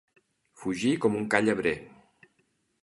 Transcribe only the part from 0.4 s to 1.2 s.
Fugir com